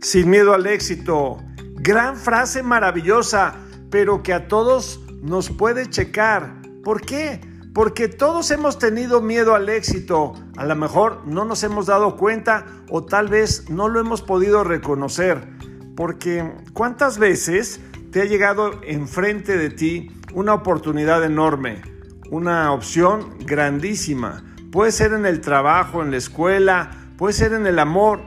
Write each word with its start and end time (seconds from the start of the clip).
Sin 0.00 0.30
miedo 0.30 0.54
al 0.54 0.66
éxito. 0.66 1.38
Gran 1.74 2.16
frase 2.16 2.62
maravillosa, 2.62 3.56
pero 3.90 4.22
que 4.22 4.32
a 4.32 4.46
todos 4.46 5.00
nos 5.22 5.50
puede 5.50 5.90
checar. 5.90 6.62
¿Por 6.84 7.00
qué? 7.00 7.40
Porque 7.74 8.08
todos 8.08 8.50
hemos 8.52 8.78
tenido 8.78 9.20
miedo 9.20 9.54
al 9.56 9.68
éxito. 9.68 10.34
A 10.56 10.66
lo 10.66 10.76
mejor 10.76 11.26
no 11.26 11.44
nos 11.44 11.64
hemos 11.64 11.86
dado 11.86 12.16
cuenta 12.16 12.64
o 12.88 13.04
tal 13.04 13.28
vez 13.28 13.68
no 13.70 13.88
lo 13.88 13.98
hemos 13.98 14.22
podido 14.22 14.62
reconocer. 14.62 15.48
Porque 15.96 16.52
¿cuántas 16.72 17.18
veces 17.18 17.80
te 18.12 18.22
ha 18.22 18.24
llegado 18.24 18.80
enfrente 18.84 19.56
de 19.56 19.70
ti 19.70 20.12
una 20.32 20.54
oportunidad 20.54 21.24
enorme? 21.24 21.82
Una 22.30 22.72
opción 22.72 23.36
grandísima. 23.40 24.44
Puede 24.70 24.92
ser 24.92 25.12
en 25.12 25.26
el 25.26 25.40
trabajo, 25.40 26.02
en 26.02 26.12
la 26.12 26.18
escuela, 26.18 26.90
puede 27.16 27.32
ser 27.32 27.52
en 27.52 27.66
el 27.66 27.80
amor. 27.80 28.20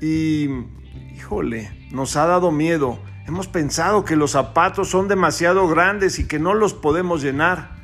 Y, 0.00 0.48
híjole, 1.18 1.88
nos 1.90 2.16
ha 2.16 2.26
dado 2.26 2.52
miedo. 2.52 3.00
Hemos 3.26 3.48
pensado 3.48 4.04
que 4.04 4.14
los 4.14 4.30
zapatos 4.30 4.88
son 4.88 5.08
demasiado 5.08 5.66
grandes 5.66 6.20
y 6.20 6.28
que 6.28 6.38
no 6.38 6.54
los 6.54 6.74
podemos 6.74 7.22
llenar 7.22 7.76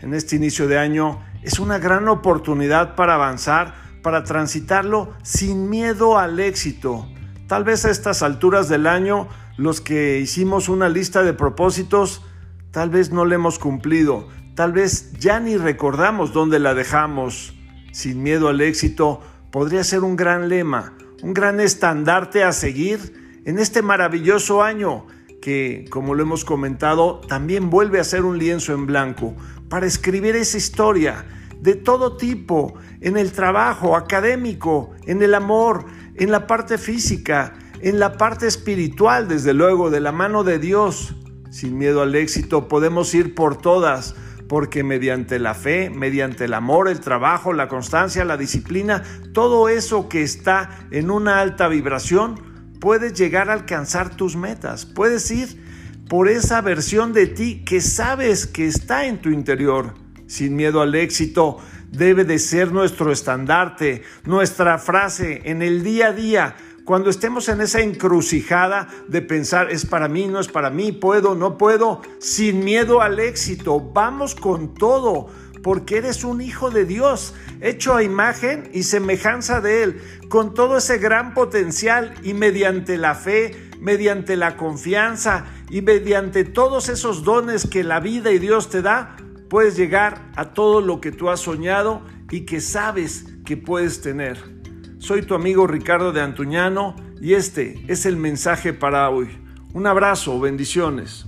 en 0.00 0.14
este 0.14 0.36
inicio 0.36 0.66
de 0.66 0.78
año 0.78 1.20
es 1.42 1.58
una 1.58 1.78
gran 1.78 2.08
oportunidad 2.08 2.94
para 2.94 3.16
avanzar, 3.16 3.74
para 4.02 4.24
transitarlo 4.24 5.12
sin 5.22 5.68
miedo 5.68 6.18
al 6.18 6.40
éxito. 6.40 7.06
Tal 7.48 7.64
vez 7.64 7.84
a 7.84 7.90
estas 7.90 8.22
alturas 8.22 8.70
del 8.70 8.86
año 8.86 9.28
los 9.58 9.82
que 9.82 10.18
hicimos 10.18 10.70
una 10.70 10.88
lista 10.88 11.22
de 11.22 11.34
propósitos, 11.34 12.22
tal 12.70 12.88
vez 12.88 13.12
no 13.12 13.26
la 13.26 13.34
hemos 13.34 13.58
cumplido, 13.58 14.28
tal 14.54 14.72
vez 14.72 15.12
ya 15.18 15.38
ni 15.38 15.58
recordamos 15.58 16.32
dónde 16.32 16.58
la 16.58 16.72
dejamos. 16.72 17.54
Sin 17.92 18.22
miedo 18.22 18.48
al 18.48 18.62
éxito 18.62 19.20
podría 19.50 19.84
ser 19.84 20.00
un 20.00 20.16
gran 20.16 20.48
lema, 20.48 20.94
un 21.22 21.34
gran 21.34 21.60
estandarte 21.60 22.42
a 22.42 22.52
seguir 22.52 23.40
en 23.44 23.58
este 23.58 23.82
maravilloso 23.82 24.62
año 24.62 25.06
que, 25.40 25.86
como 25.90 26.14
lo 26.14 26.22
hemos 26.22 26.44
comentado, 26.44 27.20
también 27.20 27.70
vuelve 27.70 28.00
a 28.00 28.04
ser 28.04 28.24
un 28.24 28.38
lienzo 28.38 28.74
en 28.74 28.86
blanco 28.86 29.34
para 29.68 29.86
escribir 29.86 30.36
esa 30.36 30.58
historia 30.58 31.24
de 31.60 31.74
todo 31.74 32.16
tipo, 32.16 32.74
en 33.00 33.16
el 33.16 33.32
trabajo 33.32 33.96
académico, 33.96 34.92
en 35.06 35.22
el 35.22 35.34
amor, 35.34 35.84
en 36.14 36.30
la 36.30 36.46
parte 36.46 36.78
física, 36.78 37.54
en 37.80 37.98
la 37.98 38.16
parte 38.16 38.46
espiritual, 38.46 39.28
desde 39.28 39.54
luego, 39.54 39.90
de 39.90 40.00
la 40.00 40.12
mano 40.12 40.42
de 40.42 40.58
Dios. 40.58 41.16
Sin 41.50 41.76
miedo 41.78 42.02
al 42.02 42.14
éxito 42.14 42.68
podemos 42.68 43.12
ir 43.14 43.34
por 43.34 43.56
todas, 43.56 44.14
porque 44.50 44.82
mediante 44.82 45.38
la 45.38 45.54
fe, 45.54 45.90
mediante 45.90 46.46
el 46.46 46.54
amor, 46.54 46.88
el 46.88 46.98
trabajo, 46.98 47.52
la 47.52 47.68
constancia, 47.68 48.24
la 48.24 48.36
disciplina, 48.36 49.04
todo 49.32 49.68
eso 49.68 50.08
que 50.08 50.24
está 50.24 50.88
en 50.90 51.12
una 51.12 51.38
alta 51.38 51.68
vibración, 51.68 52.34
puedes 52.80 53.14
llegar 53.14 53.48
a 53.48 53.52
alcanzar 53.52 54.16
tus 54.16 54.34
metas, 54.34 54.86
puedes 54.86 55.30
ir 55.30 55.62
por 56.08 56.28
esa 56.28 56.62
versión 56.62 57.12
de 57.12 57.28
ti 57.28 57.62
que 57.64 57.80
sabes 57.80 58.48
que 58.48 58.66
está 58.66 59.06
en 59.06 59.22
tu 59.22 59.30
interior. 59.30 59.94
Sin 60.26 60.56
miedo 60.56 60.80
al 60.82 60.96
éxito 60.96 61.58
debe 61.92 62.24
de 62.24 62.40
ser 62.40 62.72
nuestro 62.72 63.12
estandarte, 63.12 64.02
nuestra 64.24 64.78
frase 64.78 65.42
en 65.44 65.62
el 65.62 65.84
día 65.84 66.08
a 66.08 66.12
día. 66.12 66.56
Cuando 66.84 67.10
estemos 67.10 67.48
en 67.48 67.60
esa 67.60 67.80
encrucijada 67.80 68.88
de 69.06 69.22
pensar, 69.22 69.70
es 69.70 69.86
para 69.86 70.08
mí, 70.08 70.26
no 70.26 70.40
es 70.40 70.48
para 70.48 70.70
mí, 70.70 70.92
puedo, 70.92 71.34
no 71.34 71.58
puedo, 71.58 72.00
sin 72.18 72.64
miedo 72.64 73.00
al 73.00 73.20
éxito, 73.20 73.80
vamos 73.80 74.34
con 74.34 74.74
todo, 74.74 75.28
porque 75.62 75.98
eres 75.98 76.24
un 76.24 76.40
hijo 76.40 76.70
de 76.70 76.84
Dios, 76.86 77.34
hecho 77.60 77.94
a 77.94 78.02
imagen 78.02 78.70
y 78.72 78.84
semejanza 78.84 79.60
de 79.60 79.82
Él, 79.82 80.02
con 80.28 80.54
todo 80.54 80.78
ese 80.78 80.98
gran 80.98 81.34
potencial 81.34 82.14
y 82.22 82.34
mediante 82.34 82.96
la 82.96 83.14
fe, 83.14 83.70
mediante 83.78 84.36
la 84.36 84.56
confianza 84.56 85.46
y 85.70 85.82
mediante 85.82 86.44
todos 86.44 86.88
esos 86.88 87.24
dones 87.24 87.66
que 87.66 87.84
la 87.84 88.00
vida 88.00 88.32
y 88.32 88.38
Dios 88.38 88.70
te 88.70 88.82
da, 88.82 89.16
puedes 89.48 89.76
llegar 89.76 90.30
a 90.36 90.54
todo 90.54 90.80
lo 90.80 91.00
que 91.00 91.12
tú 91.12 91.28
has 91.28 91.40
soñado 91.40 92.02
y 92.30 92.46
que 92.46 92.60
sabes 92.60 93.26
que 93.44 93.56
puedes 93.56 94.00
tener. 94.00 94.59
Soy 95.00 95.22
tu 95.22 95.34
amigo 95.34 95.66
Ricardo 95.66 96.12
de 96.12 96.20
Antuñano 96.20 96.94
y 97.22 97.32
este 97.32 97.82
es 97.88 98.04
el 98.04 98.18
mensaje 98.18 98.74
para 98.74 99.08
hoy. 99.08 99.30
Un 99.72 99.86
abrazo, 99.86 100.38
bendiciones. 100.38 101.24